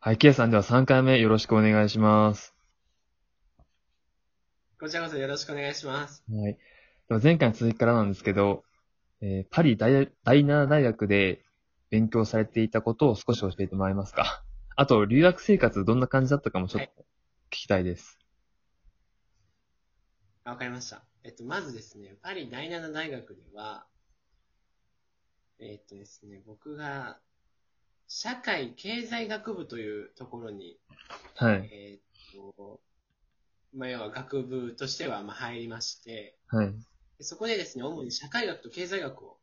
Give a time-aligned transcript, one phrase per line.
[0.00, 2.54] はい、ケイさんでは3回目よろしくお願いします。
[4.78, 6.22] こちらこそよろしくお願いします。
[6.32, 6.56] はい。
[7.08, 8.62] では前回の続きからなんですけど、
[9.20, 11.42] えーパリ大第7大学で
[11.90, 14.44] 勉強されていたことを少し教えてもらえますか？
[14.76, 16.90] あと、留学生活どんな感じだったかもちょっと
[17.50, 18.20] 聞きたいです。
[20.44, 21.02] あわかりました。
[21.24, 23.84] えっと、まずですね、パリ第7大学では、
[25.58, 27.18] えっとですね、僕が、
[28.08, 30.78] 社会経済学部というところに、
[31.36, 31.68] はい。
[31.70, 32.00] えっ
[32.56, 32.80] と、
[33.74, 36.72] まあ、要は学部としてはまあ入りまして、はい。
[37.18, 39.36] でそこでですね、主に社会学と経済学を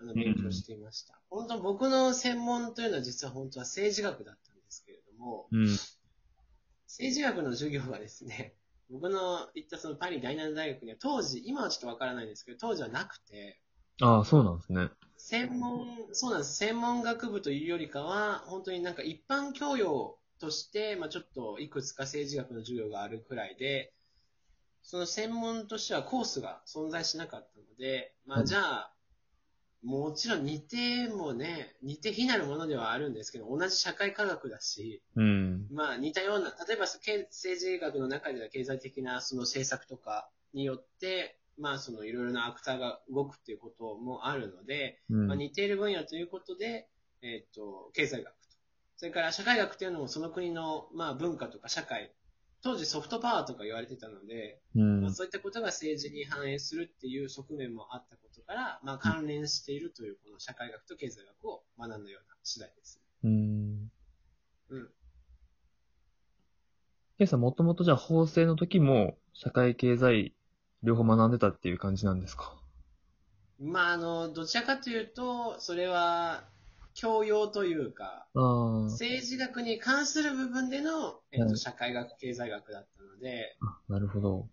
[0.00, 1.18] あの勉強していました。
[1.30, 5.66] 本当僕の専門というのは実は本当は政治学だったんですけれども、うん。
[6.88, 8.54] 政治学の授業はですね、
[8.90, 13.60] 僕の行ったそのパリ第7大学には当時、今はちょっとわからないんですけど、当時はなくて、
[14.00, 14.90] ああ、そうなんですね。
[15.24, 16.56] 専門、そうなんです。
[16.56, 23.92] 専門学部というよりかは、本当になんか一般教養として、まあちょっといくつか政治学の授業があるくらいで、
[24.82, 28.94] その専門としてはコースが存在しなかったので、まはいあじゃあ、
[29.84, 35.68] もちろん似てもね、似て非なるものではあるんですけど、同じ社会科学だし、うん。
[35.70, 45.26] まあ似たような、例えばけ政治学の中では経済的なその政策とかによって、まあそのいろいろなアクターが動くっていうこともあるので、うん。
[45.28, 46.88] まあ、似ている分野ということで、
[47.22, 48.38] えっ、と、経済学と。
[48.96, 52.12] それから社会学っていうのもその国の、まあ、文化とか社会、
[52.62, 63.00] 当時ソフトパワーとか言われてたので、うんまあ、そういったことが政治に反映するっていう側面もあったことから、まあ、関連しているというこの社会学と経済学を学んだような次第です。
[63.24, 63.90] うん。
[64.70, 64.88] うん。
[67.18, 70.34] ケイさんもともとじゃあ法政の時も社会経済
[70.82, 72.54] 両方学んでたっていう感じなんですか？
[73.60, 76.44] まあ、あの、どちらかというと、それは、
[76.94, 78.26] 教養というか。
[78.34, 83.56] 政治学に関する部分での、えっ、と、はい社会学、経済学だったので、
[83.88, 84.48] なるほど。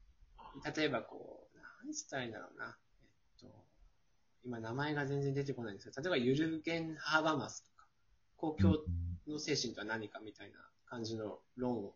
[0.75, 2.77] 例えばこう、何つったらいいんだろうな。
[3.41, 3.65] えっと、
[4.45, 7.87] 今名前が全然出てこないんですけど、例えばユルゲン・ハーバマスとか、
[8.37, 8.77] 公共
[9.27, 11.95] の精神とは何かみたいな感じの論を、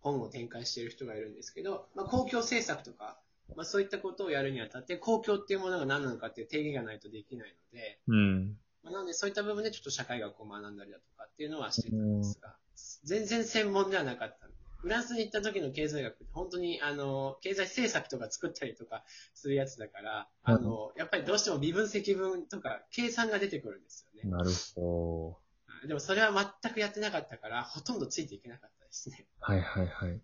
[0.00, 3.20] 本を展開している人がいるんですけど、まあ、公共政策とか、
[3.56, 8.56] まあ、そういったことをやるにあたって、公共っていうものが何なのかっていう定義がないとできないので、うん。
[8.82, 12.56] まあ、なのでそういった部分でちょっと社会学を学んだりだとかっていうのはしてたんですが、
[13.04, 14.48] 全然専門ではなかった。
[14.80, 24.30] フランスに行った時の経済学って本当にあの、経済政策とか作ったりとかするやつだから、あの、やっぱりどうしても微分積分とか計算が出てくるんですよね。
[24.30, 25.38] なるほ
[25.86, 26.32] でもそれは
[26.62, 29.26] 全くやってなかったから、ほとんどついていけなかったですね。
[29.40, 29.46] ど。
[29.46, 30.20] はいはいはい。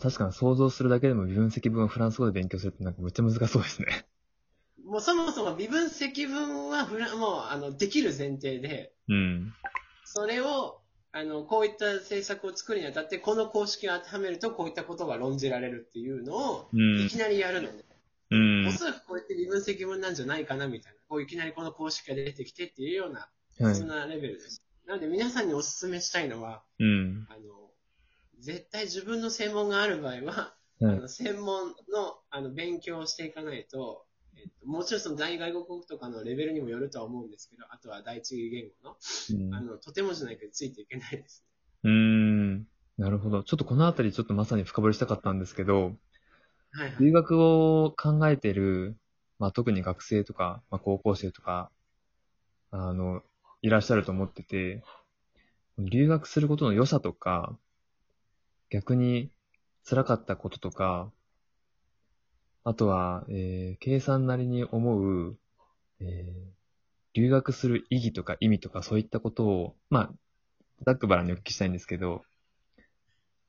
[0.00, 4.06] 確かに想像するだけでも微分積分をフランス語で勉強するってなんかめっちゃ難しそうですね。
[4.84, 9.52] もうそもそも微分積分はフラもうあの、できる前提で、うん。
[10.04, 10.80] それを、
[11.12, 17.84] あの、こういった政策を作るにあたって、この公式を当てはめると、こういったことが論じられるっていうのを、うんいきなりやるので、
[18.30, 18.66] うん。
[18.66, 20.98] おそらくこうやって微分積分なんじゃないかな、みたいな。
[21.08, 23.28] こういきなりこの公式が出てきてっていうような、
[23.60, 23.88] はいそん。
[23.88, 24.62] なレベルです。
[24.86, 27.26] なので皆さんにお勧めしたいのは、うん。
[27.28, 27.61] あの、
[28.42, 30.54] 絶対自分の専門がある場合は、
[30.84, 34.04] あはいの専門のあの勉強をしていかないと、
[34.36, 38.96] えっと、もちろんその大外国語とかのレベルにもよるとは思うんですけど、あとは第一言語の、
[39.30, 41.44] うんあの、とてもじゃないけどついていけないです
[41.84, 42.66] うーん。
[42.98, 43.42] なるほど。
[43.42, 45.90] ちょっとこのあたりちょっとまさに深掘りしたかったんですけど、
[46.72, 46.80] ね。
[46.82, 46.96] はいはい。
[47.00, 48.96] 留学を考えてる、
[49.38, 51.70] まあ特に学生とか、まあ高校生とか、
[52.70, 53.22] あの、
[53.62, 54.82] いらっしゃると思ってて、
[55.78, 57.58] 留学することの良さとか、
[58.72, 59.30] 逆に
[59.86, 61.12] 辛かったこととか、
[62.64, 65.36] あとは、えー、計算なりに思う、
[66.00, 66.52] えー、
[67.12, 70.10] 留学する意義とか意味とかそういったことを、まあ、
[70.86, 72.24] ざっくばらんにお聞きしたいんですけど、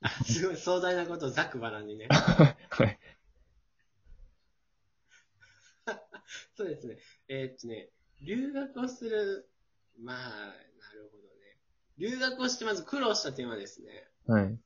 [0.02, 2.06] あすごい壮大なことをざっくばらんにね。
[2.12, 2.98] はい。
[6.54, 6.98] そうですね。
[7.28, 7.88] えーっとね、
[8.20, 9.48] 留学をする、
[9.98, 10.52] まあ、な
[10.92, 11.56] るほどね。
[11.96, 14.58] 留学をしてまず苦労した点はですね、はい。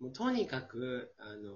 [0.00, 1.52] もうとにかく、あの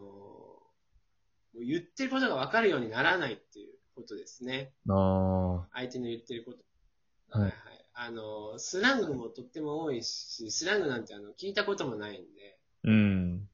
[1.55, 4.73] もう言ってることが分かるようにならないっていうことですね。
[4.89, 7.39] ああ、は相手の言ってること。
[7.39, 7.43] い。
[7.43, 7.53] はい。
[7.95, 13.49] あのスラングもとっても多いし、スラングなんてあの聞いたこともないんで、うん。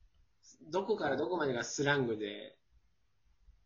[0.70, 2.56] どこからどこまでがスラングで、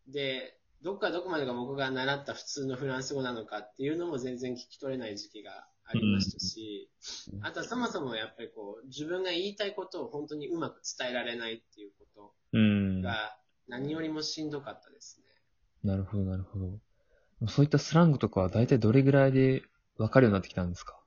[0.09, 6.91] で、どこからどこまでが僕が習った普通のフランス語なのかっていうのも全然聞き取れない時期がありましたし、
[7.33, 13.03] うんあとはそもそもやっぱりこう、自分が言いたいことを本当にうまく伝えられないっていうこうん。
[13.03, 13.37] とが
[13.69, 15.27] 何よりもしんどかったですね。
[15.85, 16.81] なるほど、なるほど。
[17.49, 19.63] そういったスラングとかは大体どれぐらいで
[19.99, 20.99] 分かるようになってきたんですか？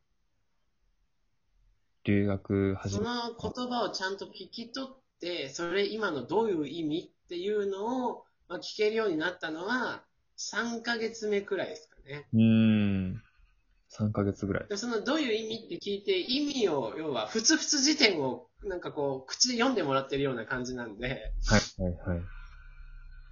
[2.06, 10.06] 留学始そめ、の言葉をちゃんと聞き取って、それ今のどういう意味っていうのを、まあ、聞けるようになったのは、
[10.38, 12.30] 3ヶ月目くらいですかね。
[12.34, 12.42] うー
[13.14, 13.25] ん。
[14.00, 14.68] 3ヶ月ぐらい。
[14.68, 22.22] でそのどういう意味って聞いて、意味を、要は、ふつふつ辞典を、なんかこう、口で読んでもらってるような感じなんで、はい、はい、はい。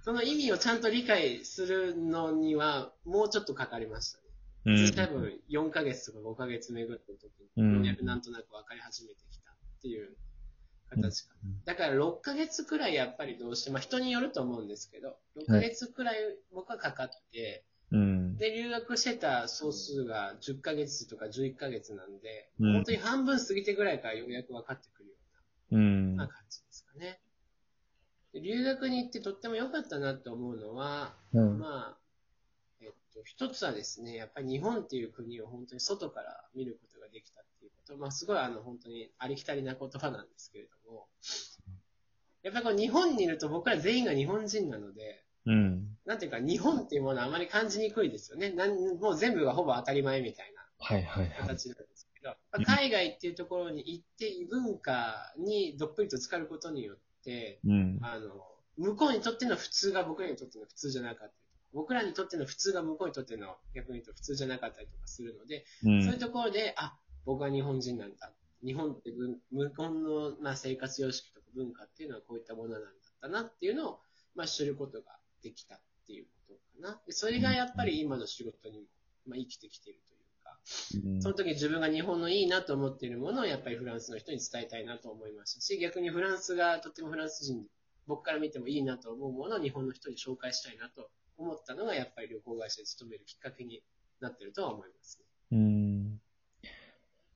[0.02, 4.24] その意味をちゃんと理解するのには、もうちょっとかかりましたね。
[4.66, 4.94] うん。
[4.94, 10.16] 多分、4ヶ月とか5ヶ月目ぐらいの時に、うんなんとなく分かり始めてきたっていう
[10.90, 16.16] 形かうんだから6ヶ月くらいやっぱりどうして、まあ人によると思うんですけど、6ヶ月くらい
[16.52, 18.36] 僕はかかって、うん。
[18.36, 25.14] で、留学してた総数が10ヶ月とか11ヶ月なんで、うん本当に半分過ぎてぐらいからようやく分かってくるよ
[25.72, 25.76] う。
[25.76, 27.20] うんな感じですかね。
[28.32, 31.58] で留学に行ってとっても良かったなと思うのは、うん。
[31.58, 31.98] まあ、
[32.80, 41.06] えっと、一つはですね、やっぱり日本っていう国を本当に外から見ることができたっていうこと、まあすごいあの本当にありきたりな言葉なんですけれども、
[42.42, 45.88] やっぱりこう日本にいると僕ら全員が日本人なので、うん。
[46.06, 48.50] なんていうか日本っていうものはあまり感じにくいですよね。
[48.50, 51.36] なんもう全部がほぼ当たり前みたいなはい、はい、はい。
[51.40, 57.98] 形なんですけど、まあ海外っていうところに行って異文化にどっぷりと浸かることによって、うん。
[58.02, 58.44] あの、
[58.76, 61.32] 向こうにとっての普通が僕らにとっての普通じゃなかったり
[61.72, 66.04] 僕らにとっての普通が向こうにとっての逆に言うと普通じゃなかったりとかするので、うん。
[66.04, 68.32] そういうところで、あ、僕は日本人なんだ。
[68.64, 74.00] 日本って文向こうの、まあ、生活様式とか文化っていうのはこういったものなんだったなっていうのを、
[74.34, 77.00] まあ、知ることができたっていうことかな。
[77.06, 78.84] でそれがやっぱり今の仕事にも、
[79.26, 80.58] まあ、生きてきているというか、
[81.06, 87.64] うんその時自分が日本のいいなと思っているものをやっぱりフランスの人に伝えたいなと思いましたし、逆にフランスがとってもフランス人、
[88.06, 93.82] 僕から見てもいいなと思うものを日本の人に紹介したいなと思ったのがやっぱり旅行会社に勤めるきっかけに
[94.20, 95.58] なってるとは思いますね。
[95.58, 96.20] うん。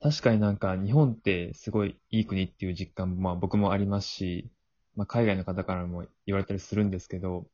[0.01, 4.49] 確かになんか日本ってすごいいい国っていう実感もまあ僕もありますし、
[4.95, 7.47] まあ海外の方からも言われたりするんですけど、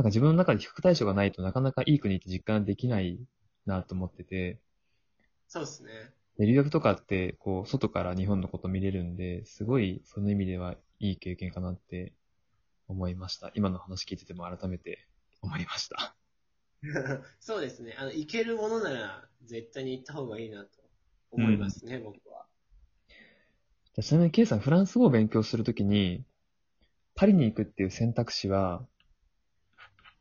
[0.00, 3.20] なんか自分の中で比較対象がないとなかなかいい国って実感できない
[3.66, 4.58] なと思ってて、
[5.46, 5.90] そうですね。
[6.38, 12.14] で留学とかってこう外から日本のこと見れるんで、すごいその意味ではいい経験かなって
[12.88, 13.52] 思いました。
[13.54, 15.06] 今の話聞いてても改めて
[15.42, 16.16] 思いました。
[17.38, 17.94] そうですね。
[17.98, 20.80] あの、行けるものなら絶対に行った方がいいなと
[21.30, 22.46] 思いますね、僕は。
[23.08, 26.24] じゃあちなみに、ケイさん、フランス語を勉強するときに、
[27.14, 28.86] パリに行くっていう選択肢は、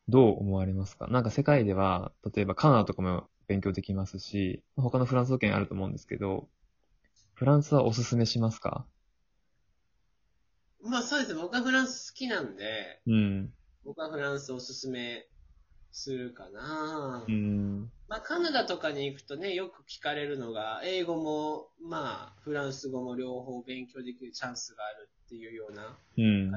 [0.09, 1.07] どう思われますか？
[1.07, 6.49] なんか世界では、例えばカナダとかも勉強できますし、他のフランス語圏あると思うんですけど、
[7.33, 8.85] フランスはおすすめしますか？
[10.81, 11.41] まあそうですね。
[11.41, 13.53] 僕はフランス好きなんで、うん。
[13.85, 15.27] 僕はフランスおすすめ
[15.91, 17.25] するかな。
[17.27, 17.91] うん。
[18.07, 26.51] まあ、カナダとかに行くとね、よく聞かれるのが、英語も、まあ、フランス語も両方勉強できるチャンスがあるっていうようなうん。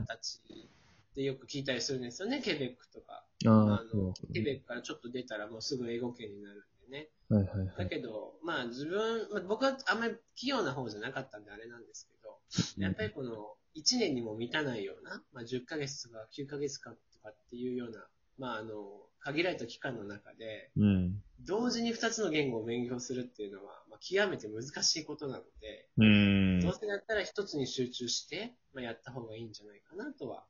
[1.12, 3.24] 形でよく聞いたりするんですよね、ケベックとか。
[3.44, 3.48] あ
[3.92, 7.08] のケベックからちょっと出たらもうすぐ英語圏になるんでね。
[7.28, 7.88] はいはいはだい。
[7.88, 12.38] けど、まあ自分、まあ、僕はあんまり器用な方じゃなかったんであれなんですけど、
[12.78, 18.06] やっぱりこの1年にも満たないような、まあ10ヶ月とか9ヶ月間とかっていうような、
[18.38, 21.22] まああの、限られた期間の中で、うん。
[21.44, 26.60] 同時に2つの言語を勉強するっていうのは、まあ、極めて難しいことなので、うん。
[26.60, 30.44] どうせだったら1つに集中して、まあ、やった方がいいんじゃないかなとは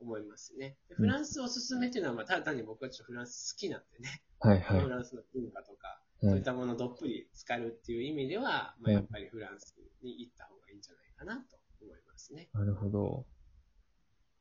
[0.00, 0.76] 思いますね。
[0.88, 4.88] でフランスおすすめっていうのは、まあ、ただ単に僕はちょっとフランス好きなんでね、はいはいフ。
[4.88, 12.48] ランスの文化とか、そうはいいったものをどっぷり浸かるっていう意味では、まあ、うんやっぱりフランスに行った方がいいんじゃないかなと思いますね。
[12.52, 13.26] なるほど。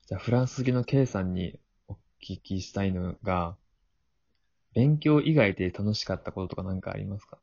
[0.08, 3.58] じゃあ、フランス好きの K さんにお聞きしたいのが、
[4.74, 7.40] 勉強以外で楽しかったこととか何かありますか？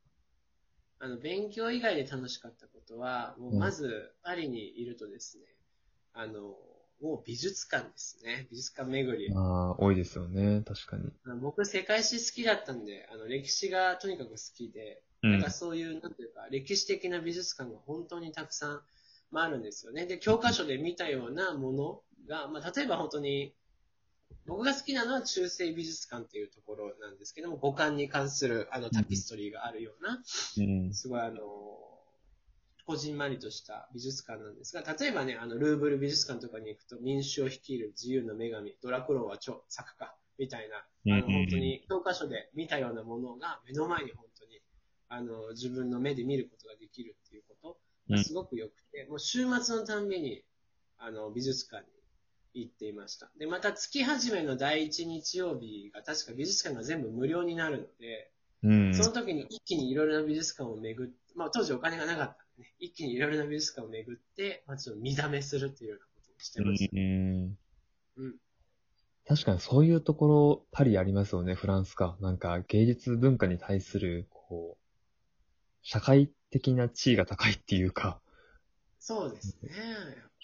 [0.99, 5.45] あの、勉強以外で楽しかったことは、もうまずパリにいるとですね、
[6.13, 6.55] あの、
[7.01, 8.47] もう美術館ですね。
[8.51, 9.33] 美術館巡り。
[9.33, 10.63] ああ、多いですよね。
[10.65, 11.11] 確かに。
[11.41, 18.81] 僕、世界史好きだったんで、あの、歴史がとにかく好きで、うんなんかそういう、なんていうか、歴史的な美術館が本当にたくさん、
[19.29, 20.05] まあ、あるんですよね。
[20.05, 23.53] で、教科書で見たようなものが、まあ、例えば本当に、
[24.47, 30.23] 僕が好きなのは中世美術館っていうところなんですけども、五感に関するあのタピストリーがあるような、
[30.57, 30.93] うん。
[30.93, 31.39] すごいあの、
[32.91, 44.59] こじんまりとした美術館なんですが、例えばね、あの、ルーブル美術館とかに行くと、民衆を率いる自由の女神、ドラクロワ超作家、みたいな、あの、本当に教科書で見たようなものが目の前に本当に、
[45.07, 47.77] あの、自分の目で見ることができるっていうこ
[48.09, 50.43] とがすごく良くて、もう週末のたんびに、
[50.97, 51.85] あの、美術館
[52.53, 53.31] に行っていました。
[53.39, 58.31] で、また月始めの第一日曜日が確か美術館が全部無料になるので、
[58.63, 58.93] うん。
[58.93, 66.91] その時に一気にいろいろな美術館を巡って、まあ当時お金がなかったね、一気にいろいろな美術館を巡って、まあちょっと見だめするっていうようなことをしてました。
[66.95, 67.57] うん。
[68.17, 68.35] うん。
[69.27, 72.17] 確かにそういうところ、パリありますよね、フランスか。
[72.21, 74.81] なんか芸術文化に対する、こう、
[75.83, 78.21] 社会的な地位が高いっていうか。
[78.99, 79.71] そうですね。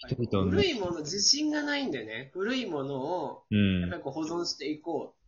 [0.06, 3.80] 古いもの、自信がないんでね、古いものをうん。
[3.80, 5.18] やっぱりこう保存していこう。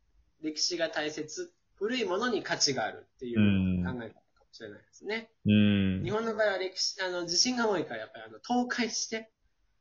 [0.43, 1.53] 歴史が大切。
[1.75, 4.20] 古いものに価値があるっていううん考え方
[4.53, 5.31] しれないですね。
[5.47, 6.03] うん。
[6.05, 9.31] 日本の場合は歴史、あの、地震が多いから、やっぱりあの、倒壊して、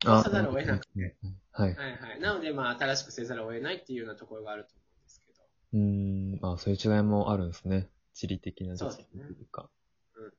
[0.05, 1.15] あさざるを得なくて。
[1.51, 1.75] はい。
[1.75, 2.19] はいはい。
[2.19, 5.39] なので、まあ、新しくせざるを得ないっていうようなところがあると思うんですけど。
[5.73, 6.39] うん。
[6.53, 7.89] あそういう違いもあるんですね。
[8.13, 9.69] 地理的なそうですねというか。
[10.15, 10.31] うんうん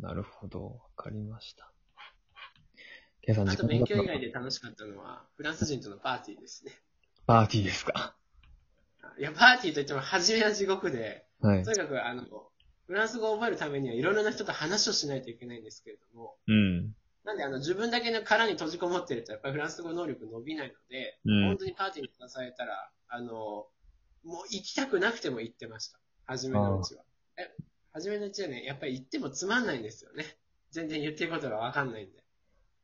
[0.00, 0.64] なるほど。
[0.64, 1.70] わかりました。
[3.20, 3.50] ケイさん、うん。
[3.50, 6.72] あと、勉強以だ外で楽しかったのは、フランス人とのパーティーですね。
[7.26, 8.16] パーティーですか。
[9.18, 11.70] いや、パーティーといっても、初めは地獄で、はいと。
[11.70, 12.24] にかく、あの、
[12.92, 16.94] フランス語を覚えるためにはいろいろな人と話をしないといけないんですけれども、うん。
[17.24, 23.70] なんで、あの、自分だけの殻に閉じこもってると、やっぱりフランス語能力伸びないので、うん本当にパーティーに出されたら、あの、も
[24.24, 25.98] う行きたくなくても行ってました。
[26.26, 27.02] 初めのうちは。
[27.38, 27.50] え、
[27.92, 30.26] 初めのうちはね、やっぱり行ってもつまんないんですよね。
[30.70, 32.21] 全然言ってることがわかんないんで。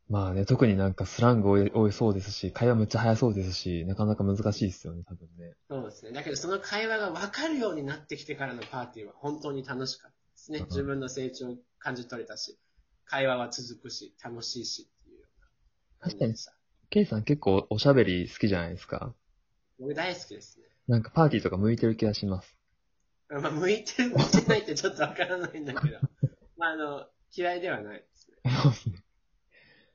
[0.08, 5.54] まあね、特になんかスラング多い多いそうですし、会話むっちゃ早そうですし、なかなか難しいですよね、多分ね。
[5.68, 6.12] そうですね。
[6.12, 10.64] だけど、その会話がわかるようになってきてからのパーティーは本当に楽しかったですねうん。
[10.66, 12.58] 自分の成長を感じ取れたし、
[13.04, 15.26] 会話は続くし、楽しいしっていうよ
[16.00, 16.54] うな感じでした。
[16.88, 19.14] ケイさん結構おしゃべり好きじゃないですか。
[19.78, 20.64] 僕大好きですね。
[20.86, 22.56] なんかパーティーとか向いてる気がします。
[23.28, 25.98] まあ、向いてる、向いてないってちょっとわからないんだけど、
[26.56, 28.36] まあ、あの、嫌いではないですね。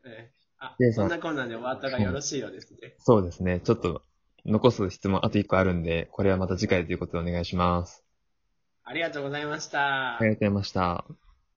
[0.06, 2.96] ええあそんなこんなんで終わったがよろしいようですね。
[3.00, 3.60] そうですね。
[3.60, 4.02] ちょっと
[4.46, 8.04] 残す質問あと1個あるんで、これはまた次回ということでお願いします。
[8.84, 10.18] ありがとうございました。
[10.18, 11.33] ありがとうございました。